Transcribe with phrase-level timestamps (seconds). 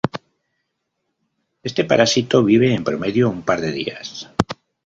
[1.67, 4.07] Este parásito vive en promedio un par de días.